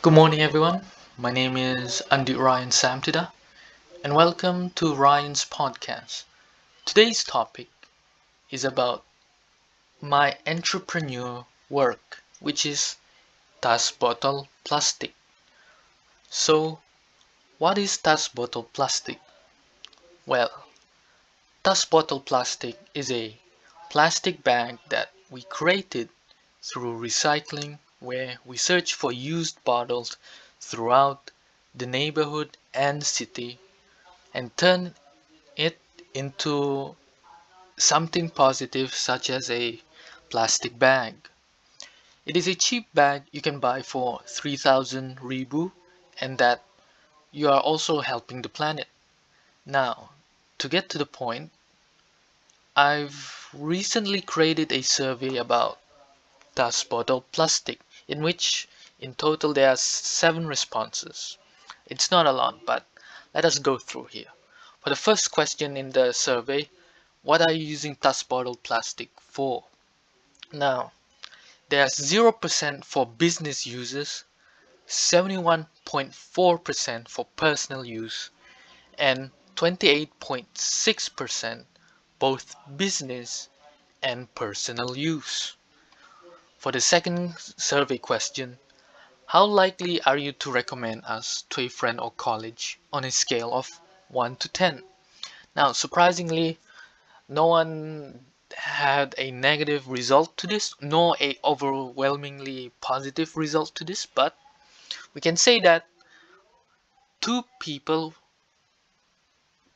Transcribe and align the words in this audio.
Good 0.00 0.12
morning, 0.12 0.40
everyone. 0.40 0.86
My 1.16 1.32
name 1.32 1.56
is 1.56 2.04
Andi 2.08 2.36
Rayyan 2.36 2.70
Samtidar, 2.70 3.32
and 4.04 4.14
welcome 4.14 4.70
to 4.78 4.94
Rayyan's 4.94 5.44
podcast. 5.44 6.22
Today's 6.84 7.24
topic 7.24 7.68
is 8.48 8.62
about 8.64 9.02
my 10.00 10.38
entrepreneur 10.46 11.46
work, 11.68 12.22
which 12.38 12.64
is 12.64 12.94
Tas 13.60 13.90
Botol 13.90 14.46
Plastik. 14.64 15.14
So, 16.30 16.78
what 17.58 17.76
is 17.76 17.98
Tas 17.98 18.28
Botol 18.28 18.70
Plastik? 18.72 19.18
Well, 20.26 20.66
Tas 21.64 21.84
Botol 21.84 22.20
Plastik 22.20 22.76
is 22.94 23.10
a 23.10 23.36
plastic 23.90 24.44
bag 24.44 24.78
that 24.90 25.10
we 25.28 25.42
created 25.42 26.08
through 26.62 27.00
recycling 27.00 27.80
where 28.00 28.38
we 28.44 28.56
search 28.56 28.94
for 28.94 29.10
used 29.10 29.62
bottles 29.64 30.16
throughout 30.60 31.30
the 31.74 31.86
neighborhood 31.86 32.56
and 32.72 33.04
city 33.04 33.58
and 34.32 34.56
turn 34.56 34.94
it 35.56 35.78
into 36.14 36.94
something 37.76 38.30
positive 38.30 38.94
such 38.94 39.30
as 39.30 39.50
a 39.50 39.80
plastic 40.30 40.78
bag. 40.78 41.28
It 42.26 42.36
is 42.36 42.46
a 42.46 42.54
cheap 42.54 42.86
bag 42.94 43.24
you 43.32 43.40
can 43.40 43.58
buy 43.58 43.82
for 43.82 44.20
3000 44.26 45.20
ribu 45.20 45.72
and 46.20 46.38
that 46.38 46.62
you 47.32 47.48
are 47.48 47.60
also 47.60 48.00
helping 48.00 48.42
the 48.42 48.48
planet. 48.48 48.88
Now, 49.64 50.10
to 50.58 50.68
get 50.68 50.88
to 50.90 50.98
the 50.98 51.06
point, 51.06 51.50
I've 52.76 53.48
recently 53.52 54.20
created 54.20 54.72
a 54.72 54.82
survey 54.82 55.36
about 55.36 55.78
Tas 56.54 56.84
Botol 56.84 57.24
Plastik 57.32 57.80
in 58.08 58.22
which 58.22 58.66
in 58.98 59.14
total 59.14 59.52
there 59.52 59.68
are 59.68 59.76
seven 59.76 60.48
responses. 60.48 61.38
It's 61.86 62.10
not 62.10 62.26
a 62.26 62.32
lot, 62.32 62.66
but 62.66 62.84
let 63.34 63.44
us 63.44 63.58
go 63.58 63.78
through 63.78 64.06
here. 64.06 64.32
For 64.80 64.88
the 64.90 64.96
first 64.96 65.30
question 65.30 65.76
in 65.76 65.92
the 65.92 66.12
survey, 66.12 66.70
what 67.22 67.42
are 67.42 67.52
you 67.52 67.64
using 67.64 67.94
Tas 67.94 68.22
Botol 68.22 68.56
Plastik 68.56 69.10
for? 69.20 69.64
Now, 70.50 70.92
there's 71.68 71.94
0% 71.94 72.84
for 72.84 73.04
business 73.04 73.66
users, 73.66 74.24
71.4% 74.86 77.08
for 77.08 77.26
personal 77.36 77.84
use, 77.84 78.30
and 78.96 79.30
28.6% 79.56 81.66
both 82.18 82.56
business 82.76 83.50
and 84.02 84.34
personal 84.34 84.96
use. 84.96 85.57
For 86.58 86.72
the 86.72 86.80
second 86.80 87.38
survey 87.38 87.98
question, 87.98 88.58
how 89.26 89.44
likely 89.44 90.02
are 90.02 90.16
you 90.16 90.32
to 90.32 90.50
recommend 90.50 91.04
us 91.04 91.44
to 91.50 91.60
a 91.60 91.68
friend 91.68 92.00
or 92.00 92.10
college 92.10 92.80
on 92.92 93.04
a 93.04 93.12
scale 93.12 93.54
of 93.54 93.80
1 94.08 94.34
to 94.36 94.48
10? 94.48 94.82
Now, 95.54 95.70
surprisingly, 95.70 96.58
no 97.28 97.46
one 97.46 98.26
had 98.56 99.14
a 99.18 99.30
negative 99.30 99.86
result 99.86 100.36
to 100.38 100.48
this, 100.48 100.74
nor 100.80 101.16
a 101.20 101.38
overwhelmingly 101.44 102.72
positive 102.80 103.36
result 103.36 103.72
to 103.76 103.84
this, 103.84 104.04
but 104.06 104.36
we 105.14 105.20
can 105.20 105.36
say 105.36 105.60
that 105.60 105.86
two 107.20 107.44
people 107.60 108.14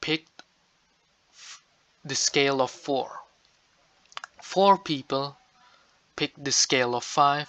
picked 0.00 0.42
the 2.02 2.14
scale 2.14 2.62
of 2.62 2.70
4. 2.70 3.20
Four 4.40 4.78
people 4.78 5.36
picked 6.20 6.44
the 6.44 6.52
scale 6.52 6.94
of 6.94 7.02
5 7.02 7.48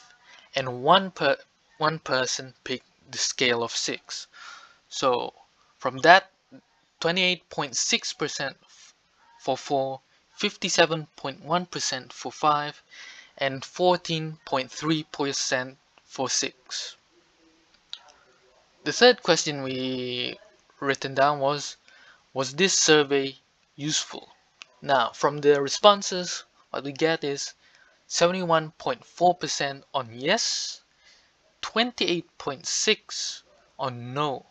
and 0.56 0.82
one 0.82 1.12
per 1.12 1.36
one 1.78 2.00
person 2.00 2.54
picked 2.64 2.88
the 3.12 3.18
scale 3.18 3.64
of 3.64 3.76
6 3.76 4.28
so 4.88 5.34
from 5.78 5.98
that 5.98 6.32
28.6% 7.02 8.56
for 9.42 9.58
4 9.58 10.00
57.1% 10.40 12.14
for 12.14 12.32
5 12.32 12.84
and 13.38 13.62
14.3% 13.62 15.76
for 16.06 16.30
6 16.30 16.96
the 18.86 18.94
third 18.94 19.22
question 19.22 19.64
we 19.64 20.40
written 20.80 21.14
down 21.14 21.40
was 21.40 21.76
was 22.34 22.56
this 22.56 22.78
survey 22.78 23.36
useful? 23.76 24.30
Now 24.82 25.12
from 25.12 25.42
the 25.42 25.62
responses 25.62 26.46
what 26.70 26.86
we 26.86 26.94
get 26.94 27.26
is 27.26 27.54
71.4% 28.12 29.84
on 29.94 30.10
yes, 30.12 30.82
28.6 31.62 33.42
on 33.80 34.14
no, 34.14 34.46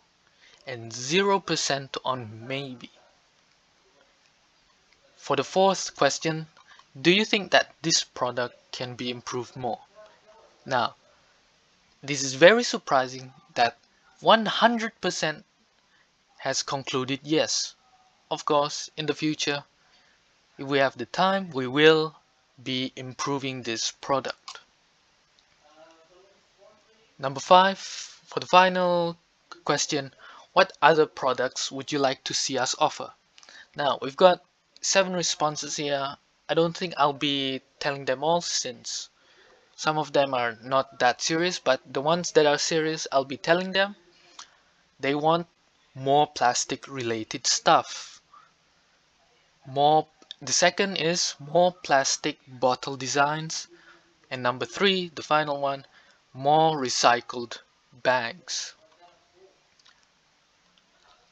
and 0.67 0.91
0% 0.91 1.97
on 2.03 2.49
maybe. 2.49 2.91
For 5.19 5.37
the 5.37 5.45
fourth 5.45 5.95
question, 5.95 6.47
do 6.99 7.11
you 7.11 7.27
think 7.27 7.51
that 7.51 7.75
this 7.83 8.03
product 8.03 8.73
can 8.73 8.95
be 8.95 9.11
improved 9.11 9.55
more? 9.57 9.81
Now, 10.65 10.95
this 12.03 12.23
is 12.23 12.33
very 12.33 12.65
surprising 12.65 13.35
that 13.57 13.77
100% 14.23 15.45
has 16.39 16.63
concluded 16.63 17.21
yes. 17.25 17.75
Of 18.31 18.47
course, 18.47 18.89
in 18.97 19.05
the 19.05 19.15
future, 19.15 19.65
if 20.57 20.67
we 20.67 20.79
have 20.79 20.97
the 20.97 21.05
time, 21.05 21.51
we 21.51 21.67
will 21.67 22.17
be 22.63 22.93
improving 22.97 23.63
this 23.63 23.91
product. 23.91 24.61
Number 27.19 27.41
five, 27.41 27.79
for 27.79 28.41
the 28.41 28.47
final 28.47 29.19
question, 29.65 30.13
what 30.53 30.73
other 30.81 31.07
products 31.07 31.71
would 31.71 31.93
you 31.93 31.99
like 31.99 32.25
to 32.25 32.35
see 32.35 32.59
us 32.59 32.75
offer? 32.79 33.13
Now, 33.77 33.99
we've 34.03 34.17
got 34.17 34.43
seven 34.81 35.13
responses 35.13 35.77
here. 35.77 36.17
I 36.49 36.55
don't 36.55 36.77
think 36.77 36.95
I'll 36.97 37.13
be 37.13 37.63
telling 37.79 38.05
them 38.07 38.25
all 38.25 38.41
since 38.41 39.11
some 39.77 39.97
of 39.97 40.13
them 40.13 40.35
are 40.35 40.59
not 40.63 40.99
that 40.99 41.23
serious, 41.23 41.59
but 41.59 41.81
the 41.91 42.03
ones 42.03 42.33
that 42.33 42.47
are 42.47 42.59
serious, 42.59 43.07
I'll 43.11 43.25
be 43.25 43.37
telling 43.37 43.73
them. 43.73 43.97
They 44.99 45.15
want 45.15 45.47
more 45.95 46.27
plastic 46.27 46.87
related 46.87 47.47
stuff, 47.47 48.21
more 49.67 50.07
the 50.43 50.53
second 50.53 50.97
is 50.97 51.35
more 51.39 51.73
plastic 51.73 52.39
bottle 52.47 52.97
designs. 52.97 53.69
And 54.31 54.43
number 54.43 54.67
three, 54.67 55.11
the 55.11 55.23
final 55.23 55.61
one, 55.61 55.87
more 56.35 56.77
recycled 56.77 57.59
bags. 57.93 58.75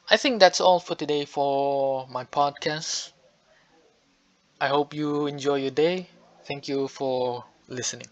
I 0.09 0.17
think 0.17 0.41
that's 0.41 0.59
all 0.59 0.81
for 0.81 0.95
today 0.95 1.23
for 1.23 2.05
my 2.09 2.25
podcast. 2.25 3.13
I 4.61 4.69
hope 4.69 4.93
you 4.93 5.27
enjoy 5.27 5.55
your 5.55 5.71
day. 5.71 6.09
Thank 6.45 6.69
you 6.69 6.87
for 6.87 7.43
listening. 7.67 8.07